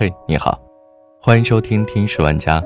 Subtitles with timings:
[0.00, 0.58] 嘿，你好，
[1.20, 2.58] 欢迎收听《听十万家》。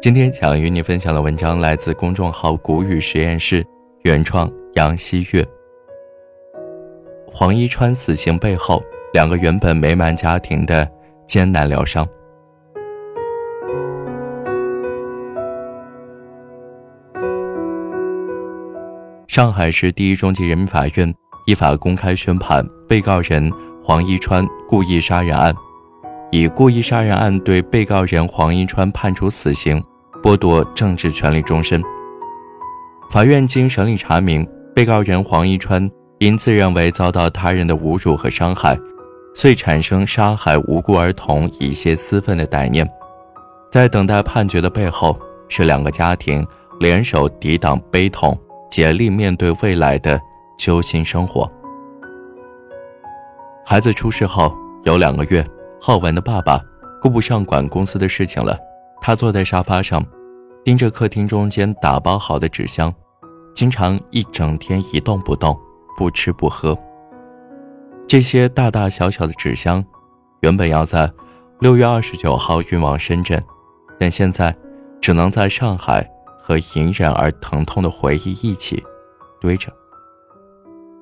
[0.00, 3.64] 今天想与你分享的文章来自公众号“谷雨实验室”，
[4.02, 5.46] 原创杨希月。
[7.24, 8.82] 黄一川死刑背后，
[9.14, 10.90] 两个原本美满家庭的
[11.24, 12.04] 艰难疗伤。
[19.28, 21.14] 上海市第一中级人民法院
[21.46, 23.48] 依法公开宣判被告人
[23.84, 25.54] 黄一川故意杀人案。
[26.32, 29.84] 以故意杀人案对被告人黄一川判处死刑，
[30.22, 31.82] 剥夺政治权利终身。
[33.10, 35.88] 法院经审理查明，被告人黄一川
[36.20, 38.74] 因自认为遭到他人的侮辱和伤害，
[39.34, 42.88] 遂产生杀害无辜儿童以泄私愤的歹念。
[43.70, 45.14] 在等待判决的背后，
[45.50, 46.46] 是两个家庭
[46.80, 48.34] 联手抵挡悲痛、
[48.70, 50.18] 竭力面对未来的
[50.56, 51.46] 揪心生活。
[53.66, 54.50] 孩子出事后
[54.84, 55.46] 有两个月。
[55.84, 56.64] 浩文的爸爸
[57.00, 58.56] 顾不上管公司的事情了，
[59.00, 60.00] 他坐在沙发上，
[60.64, 62.94] 盯着客厅中间打包好的纸箱，
[63.52, 65.58] 经常一整天一动不动，
[65.96, 66.78] 不吃不喝。
[68.06, 69.84] 这些大大小小的纸箱，
[70.42, 71.12] 原本要在
[71.58, 73.44] 六月二十九号运往深圳，
[73.98, 74.56] 但现在
[75.00, 76.08] 只能在上海
[76.38, 78.80] 和隐忍而疼痛的回忆一起
[79.40, 79.68] 堆着，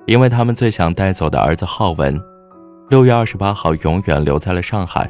[0.07, 2.19] 因为他们最想带走的儿子浩文。
[2.91, 5.09] 六月二十八号，永远留在了上海，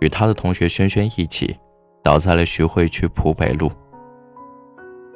[0.00, 1.56] 与他的同学轩轩一起，
[2.02, 3.72] 倒在了徐汇区浦北路。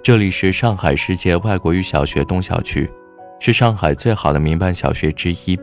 [0.03, 2.91] 这里是上海世界外国语小学东校区，
[3.39, 5.61] 是上海最好的民办小学之一。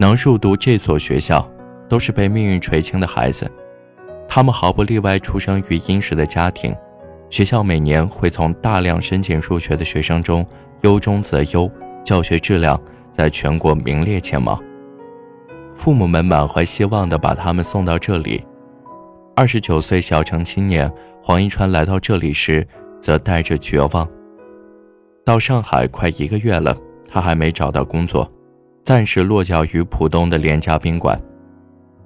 [0.00, 1.48] 能入读这所学校，
[1.88, 3.48] 都是被命运垂青的孩子，
[4.26, 6.74] 他们毫不例外出生于殷实的家庭。
[7.30, 10.44] 学校每年会从大量申请入学的学生中
[10.80, 11.70] 优中择优，
[12.04, 12.76] 教学质量
[13.12, 14.60] 在全国名列前茅。
[15.80, 18.44] 父母们满怀希望地把他们送到这里。
[19.34, 20.92] 二十九岁小城青年
[21.22, 22.68] 黄一川来到这里时，
[23.00, 24.06] 则带着绝望。
[25.24, 26.76] 到上海快一个月了，
[27.08, 28.30] 他还没找到工作，
[28.84, 31.18] 暂时落脚于浦东的廉价宾馆。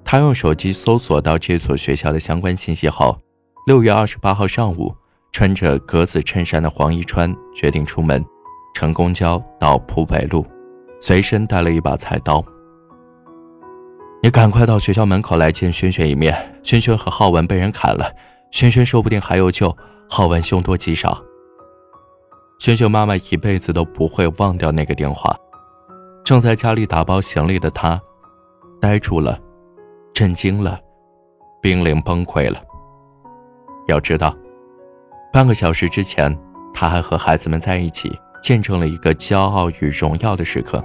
[0.05, 3.19] 他用手机搜索到这所学校的相关信息后，
[3.67, 4.95] 六月二十八号上午，
[5.33, 8.23] 穿着格子衬衫的黄一川决定出门，
[8.73, 10.45] 乘公交到浦北路，
[11.01, 12.41] 随身带了一把菜刀。
[14.25, 16.35] 你赶快到学校门口来见轩轩一面。
[16.63, 18.11] 轩轩和浩文被人砍了，
[18.49, 19.71] 轩轩说不定还有救。
[20.09, 21.23] 浩文凶多吉少。
[22.57, 25.31] 轩轩妈妈一辈子都不会忘掉那个电话。
[26.23, 28.01] 正在家里打包行李的她，
[28.81, 29.37] 呆住了，
[30.11, 30.79] 震惊了，
[31.61, 32.59] 濒临崩溃了。
[33.87, 34.35] 要知道，
[35.31, 36.35] 半个小时之前，
[36.73, 40.83] 她还和孩子们在一起，见证了一个骄傲与荣耀的时刻。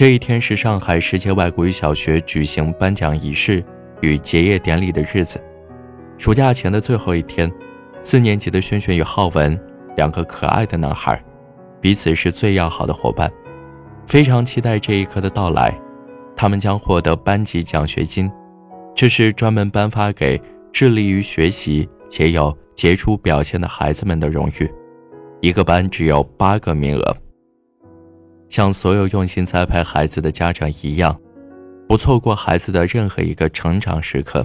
[0.00, 3.62] 这一天是上海世界外国语小学举行颁奖仪式
[4.00, 5.38] 与结业典礼的日子。
[6.16, 7.52] 暑假前的最后一天，
[8.02, 9.60] 四年级的轩轩与浩文
[9.98, 11.22] 两个可爱的男孩，
[11.82, 13.30] 彼此是最要好的伙伴，
[14.06, 15.78] 非常期待这一刻的到来。
[16.34, 18.32] 他们将获得班级奖学金，
[18.94, 20.40] 这是专门颁发给
[20.72, 24.70] 致力于学习且有杰出表现的孩子们的荣誉。
[25.42, 27.16] 一个班只有八个名额。
[28.50, 31.16] 像所有用心栽培孩子的家长一样，
[31.88, 34.44] 不错过孩子的任何一个成长时刻。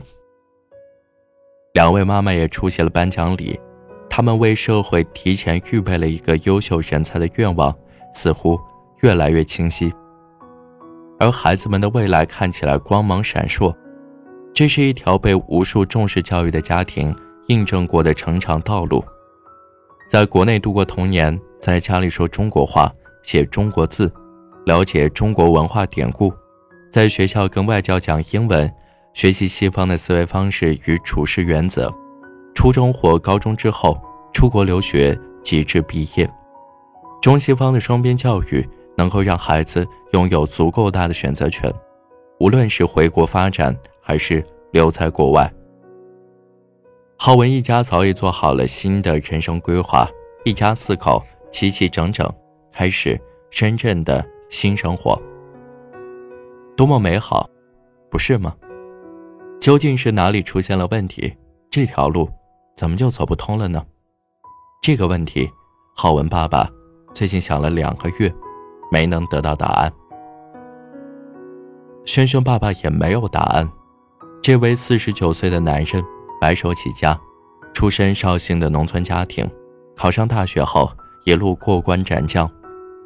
[1.73, 3.59] 两位妈妈也出席了颁奖礼，
[4.07, 7.75] 他们为社会提前预备了一个优秀人才的愿望，
[8.13, 8.57] 似乎
[9.01, 9.91] 越来越清晰。
[11.19, 13.75] 而孩子们的未来看起来光芒闪烁，
[14.53, 17.13] 这是一条被无数重视教育的家庭
[17.47, 19.03] 印证过的成长道路。
[20.07, 22.94] 在国内度过童年，在家里说中国话。
[23.25, 24.12] 写中国字，
[24.66, 26.31] 了解中国文化典故，
[26.91, 28.72] 在学校跟外教讲英文，
[29.13, 31.94] 学习西方的思维方式与处事原则。
[32.53, 34.00] 初中或高中之后
[34.31, 36.30] 出国留学，极致毕业。
[37.22, 41.74] 中西方的双边教育能够让孩子拥有足够大的选择权，
[42.39, 45.51] 无论是回国发展还是留在国外。
[47.18, 50.07] 浩文一家早已做好了新的人生规划，
[50.44, 52.31] 一家四口齐齐整整。
[52.77, 53.18] 开始
[53.51, 55.18] 深圳的新生活，
[56.75, 57.50] 多么美好，
[58.12, 58.54] 不是吗？
[59.62, 61.33] 究竟是哪里出现了问题？
[61.69, 62.30] 这条路
[62.75, 63.81] 怎么就走不通了呢？
[64.81, 65.50] 这个问题，
[65.95, 66.69] 浩文爸爸
[67.13, 68.30] 最近想了两个月，
[68.92, 69.94] 没能得到答案。
[72.04, 73.71] 轩轩爸爸也没有答案。
[74.44, 76.04] 这位四十九岁的男人，
[76.42, 77.18] 白手起家，
[77.74, 79.50] 出身绍兴的农村家庭，
[79.95, 80.92] 考上大学后
[81.24, 82.51] 一路过关斩将。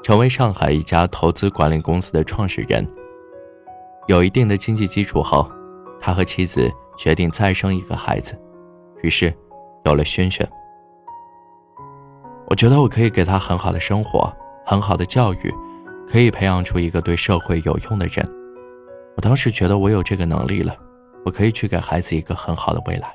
[0.02, 2.88] 成为上海一家投资管理公司的创始人，
[4.08, 5.50] 有一定的经济基础后，
[6.00, 8.40] 他和妻子决定再生一个孩子，
[9.02, 9.34] 于是
[9.84, 10.48] 有了轩轩。
[12.48, 14.32] 我觉得我可以给他很好的生活，
[14.66, 15.54] 很好的教育，
[16.08, 18.28] 可以培养出一个对社会有用的人。
[19.16, 20.76] 我当时觉得我有这个能力了，
[21.26, 23.14] 我可以去给孩子一个很好的未来。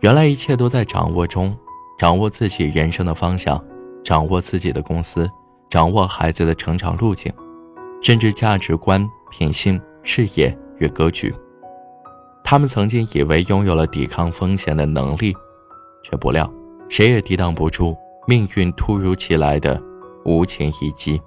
[0.00, 1.56] 原来一切都在掌握中，
[1.98, 3.58] 掌握自己人生的方向，
[4.06, 5.28] 掌握自己的公司，
[5.68, 7.32] 掌握孩子的成长路径，
[8.00, 11.34] 甚至价值观、品性、事业与格局。
[12.44, 15.34] 他们曾经以为拥有了抵抗风险的能力，
[16.04, 16.48] 却不料。
[16.88, 17.96] 谁也抵挡不住
[18.28, 19.82] 命运突如其来的
[20.24, 21.20] 无情一击。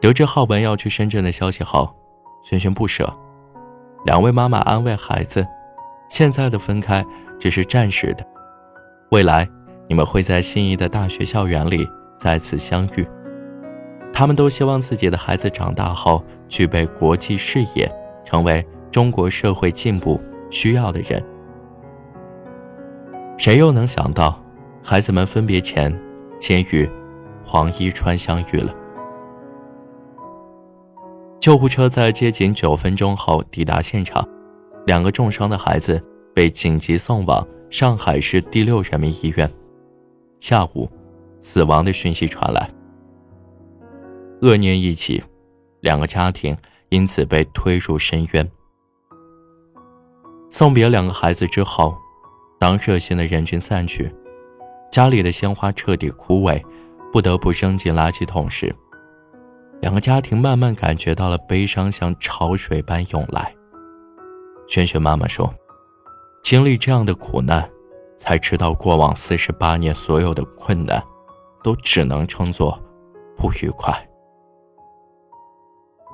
[0.00, 1.88] 得知浩文要去深圳的消息后，
[2.42, 3.08] 轩轩不舍。
[4.04, 5.46] 两位妈妈安慰孩子
[6.10, 7.06] ：“现在的分开
[7.38, 8.26] 只是暂时的，
[9.12, 9.48] 未来
[9.88, 13.06] 你们会在心仪的大学校园里再次相遇。”
[14.12, 17.90] 他们都希望自己的孩子长大后具备国际视野，
[18.24, 20.20] 成为中国社会进步
[20.50, 21.22] 需要的人。
[23.36, 24.42] 谁又能想到，
[24.82, 25.96] 孩子们分别前，
[26.40, 26.88] 先与
[27.44, 28.74] 黄一川相遇了。
[31.38, 34.26] 救护车在接警九分钟后抵达现场，
[34.86, 36.02] 两个重伤的孩子
[36.34, 39.48] 被紧急送往上海市第六人民医院。
[40.40, 40.90] 下午，
[41.40, 42.70] 死亡的讯息传来，
[44.42, 45.22] 恶念一起，
[45.80, 46.56] 两个家庭
[46.88, 48.50] 因此被推入深渊。
[50.50, 51.96] 送别两个孩子之后。
[52.60, 54.12] 当热心的人群散去，
[54.90, 56.60] 家里的鲜花彻底枯萎，
[57.12, 58.74] 不得不扔进垃圾桶时，
[59.80, 63.54] 两个家庭慢慢感觉到了悲伤像潮水般涌来。
[64.66, 65.54] 萱萱妈妈说
[66.42, 67.70] ：“经历这样的苦难，
[68.18, 71.02] 才知道过往四十八年所有的困难，
[71.62, 72.78] 都只能称作
[73.36, 73.94] 不愉快。”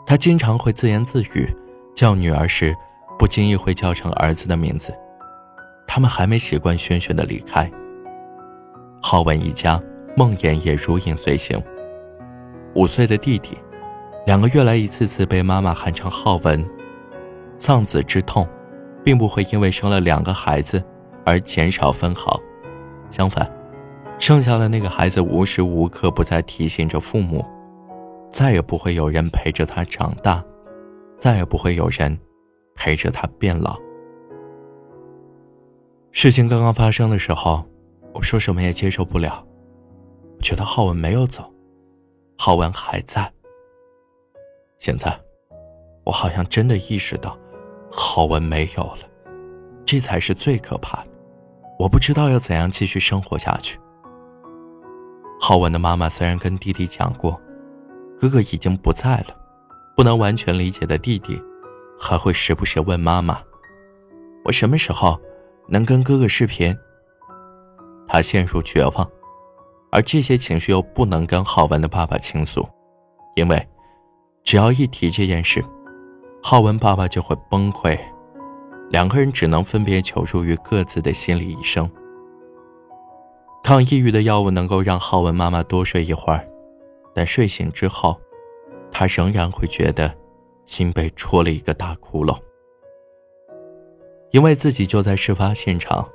[0.06, 1.52] 他经常会自言自语，
[1.94, 2.76] 叫女儿时，
[3.18, 4.94] 不经意会叫成儿子的名字。
[5.86, 7.70] 他们还没习惯轩轩的离开。
[9.02, 9.80] 浩文一家，
[10.16, 11.60] 梦魇也如影随形。
[12.74, 13.56] 五岁的弟弟，
[14.26, 16.62] 两个月来一次次被妈妈喊成浩文。
[17.58, 18.46] 丧子之痛，
[19.02, 20.84] 并不会因为生了两个孩子
[21.24, 22.40] 而减少分毫，
[23.10, 23.50] 相反，
[24.18, 27.44] 剩下的那个孩子无时无刻不在提醒着父母，
[28.30, 30.44] 再也不会有人陪着他长大，
[31.16, 32.18] 再也不会有人
[32.74, 33.78] 陪着他变老。
[36.12, 37.64] 事情刚刚发生的时候，
[38.12, 39.44] 我说什么也接受不了。
[40.36, 41.52] 我觉得浩文没有走，
[42.36, 43.32] 浩文还在。
[44.78, 45.18] 现在，
[46.04, 47.36] 我好像真的意识到，
[47.90, 48.98] 浩文没有了，
[49.84, 51.08] 这才是最可怕的。
[51.78, 53.78] 我不知道要怎样继续生活下去。
[55.40, 57.40] 浩文的妈妈虽然跟弟弟讲过，
[58.18, 59.36] 哥哥已经不在了，
[59.96, 61.40] 不能完全理解的弟弟，
[61.98, 63.40] 还会时不时问妈妈
[64.44, 65.20] ：“我什么时候？”
[65.66, 66.76] 能跟哥哥视频，
[68.06, 69.10] 他陷入绝望，
[69.90, 72.68] 而这些情绪又不能跟浩文的爸爸倾诉，
[73.34, 73.66] 因为
[74.42, 75.64] 只要一提这件事，
[76.42, 77.98] 浩文爸爸就会崩溃，
[78.90, 81.90] 两个人只能分别求助于各自的心理医生。
[83.62, 86.46] 抗抑郁的药物能够让浩文妈妈多睡一会儿，
[87.14, 88.20] 但睡醒之后，
[88.92, 90.14] 他仍然会觉得
[90.66, 92.38] 心被戳了一个大窟窿。
[94.30, 96.06] 因为自己就在事发现场，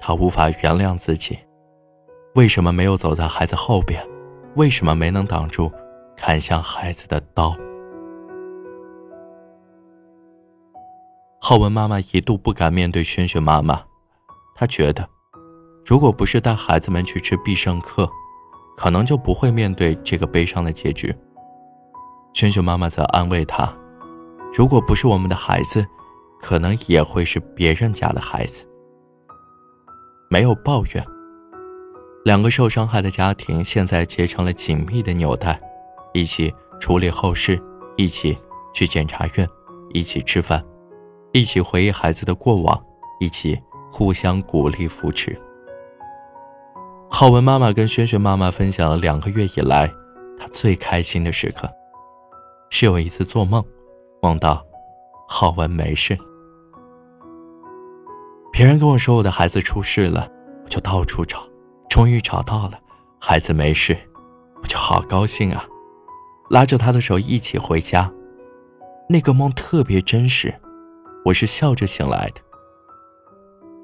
[0.00, 1.38] 他无法原谅自己。
[2.34, 4.02] 为什么没有走在孩子后边？
[4.56, 5.70] 为什么没能挡住
[6.16, 7.56] 砍向孩子的刀？
[11.48, 13.80] 浩文妈妈一度不敢面对萱萱妈妈，
[14.52, 15.08] 她觉得，
[15.84, 18.10] 如果不是带孩子们去吃必胜客，
[18.76, 21.14] 可能就不会面对这个悲伤的结局。
[22.34, 23.72] 萱萱妈妈则安慰她
[24.52, 25.86] ：“如果不是我们的孩子。”
[26.42, 28.66] 可能也会是别人家的孩子。
[30.28, 31.06] 没有抱怨。
[32.24, 35.60] 两个受伤害的家庭现在结成了紧密的纽带，
[36.12, 37.62] 一起处理后事，
[37.96, 38.36] 一起
[38.74, 39.48] 去检察院，
[39.94, 40.60] 一起吃饭，
[41.32, 42.82] 一起回忆孩子的过往，
[43.20, 43.60] 一起
[43.92, 45.38] 互相鼓励扶持。
[47.10, 49.90] 浩文妈妈跟萱萱妈妈分享了两个月以来，
[50.38, 51.70] 她最开心的时刻，
[52.70, 53.64] 是有一次做梦，
[54.22, 54.62] 梦到。
[55.28, 56.16] 浩文没事。
[58.52, 60.30] 别人跟我说我的孩子出事了，
[60.64, 61.42] 我就到处找，
[61.88, 62.78] 终于找到了，
[63.20, 63.98] 孩子没事，
[64.62, 65.66] 我就好高兴啊，
[66.48, 68.10] 拉着他的手一起回家。
[69.08, 70.54] 那个梦特别真实，
[71.26, 72.40] 我是笑着醒来的。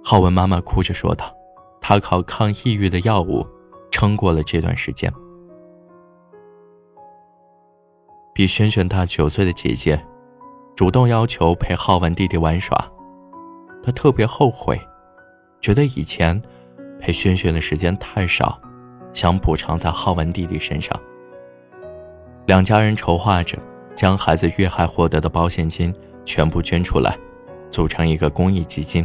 [0.05, 1.35] 浩文妈妈哭着说道
[1.83, 3.45] ：“她靠抗抑郁的药物
[3.91, 5.13] 撑过了这段时间。”
[8.33, 10.01] 比萱萱大九岁的姐姐。
[10.77, 12.79] 主动要求陪浩文弟弟玩耍。
[13.83, 14.81] 她特别后悔，
[15.61, 16.41] 觉得以前
[17.01, 18.59] 陪轩轩的时间太少，
[19.13, 20.97] 想补偿在浩文弟弟身上。
[22.47, 23.59] 两家人筹划着
[23.97, 25.95] 将孩子遇害获得的保险金
[26.25, 27.19] 全部捐出来，
[27.73, 29.05] 组成一个公益基金，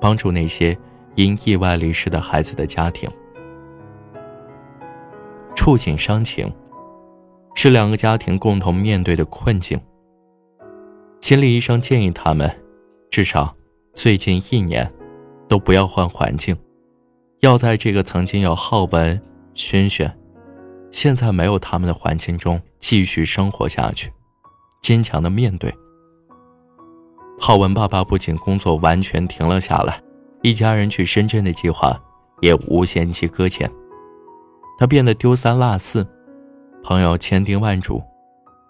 [0.00, 0.76] 帮助那些
[1.14, 3.08] 因意外离世的孩子的家庭。
[5.54, 6.52] 触景伤情，
[7.54, 9.80] 是两个家庭共同面对的困境。
[11.20, 12.50] 心理医生建议他们，
[13.10, 13.54] 至少
[13.94, 14.90] 最近一年，
[15.46, 16.56] 都不要换环境，
[17.40, 19.20] 要在这个曾经有浩文、
[19.54, 20.12] 轩轩，
[20.90, 24.12] 现在没有他们的环境中继续生活下去，
[24.82, 25.72] 坚强的面对。
[27.38, 30.00] 浩文爸爸不仅工作完全停了下来，
[30.42, 31.98] 一家人去深圳的计划
[32.40, 33.70] 也无限期搁浅。
[34.78, 36.06] 他变得丢三落四，
[36.82, 38.02] 朋友千叮万嘱，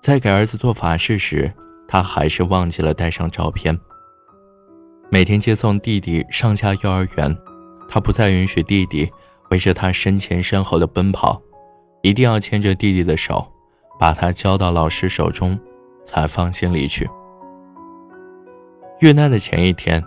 [0.02, 1.52] 在给儿子做法事时，
[1.86, 3.78] 他还是忘记了带上照片。
[5.10, 7.36] 每天接送弟弟上下幼儿园，
[7.88, 9.08] 他不再允许弟弟
[9.50, 11.40] 围着他身前身后的奔跑，
[12.02, 13.46] 一定要牵着弟弟的手，
[14.00, 15.58] 把他交到老师手中，
[16.04, 17.08] 才放心离去。
[19.00, 20.02] 遇难的前一天，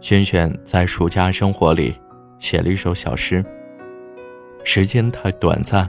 [0.00, 1.94] 轩轩在暑假生活里
[2.38, 3.44] 写了一首小诗。
[4.64, 5.88] 时间太短暂，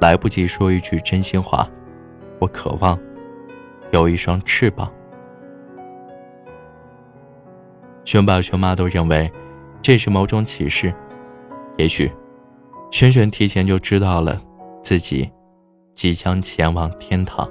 [0.00, 1.68] 来不及说一句真心话。
[2.38, 2.98] 我渴望
[3.90, 4.90] 有一双翅膀。
[8.04, 9.30] 熊爸熊妈都认为
[9.82, 10.94] 这是某种启示，
[11.76, 12.10] 也许
[12.92, 14.40] 轩轩提前就知道了
[14.82, 15.28] 自己
[15.96, 17.50] 即将前往天堂。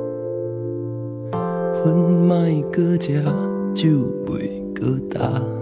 [1.83, 2.35] 阮莫
[2.71, 3.23] 搁食，
[3.73, 3.87] 酒
[4.27, 5.60] 袂搁干。